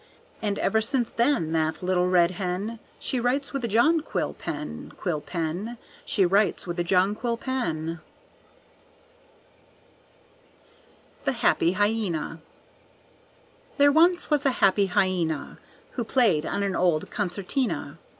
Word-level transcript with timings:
And 0.41 0.57
ever 0.57 0.81
since 0.81 1.13
then, 1.13 1.51
that 1.51 1.83
little 1.83 2.07
red 2.09 2.31
hen, 2.31 2.79
She 2.97 3.19
writes 3.19 3.53
with 3.53 3.63
a 3.63 3.67
jonquil 3.67 4.33
pen, 4.33 4.93
quil 4.97 5.21
pen, 5.21 5.77
She 6.05 6.25
writes 6.25 6.65
with 6.65 6.79
a 6.79 6.83
jonquil 6.83 7.37
pen. 7.37 7.99
The 11.25 11.33
Happy 11.33 11.73
Hyena 11.73 12.41
There 13.77 13.91
once 13.91 14.31
was 14.31 14.43
a 14.43 14.53
happy 14.57 14.87
Hyena 14.87 15.59
Who 15.91 16.03
played 16.03 16.47
on 16.47 16.63
an 16.63 16.75
old 16.75 17.11
concertina. 17.11 17.99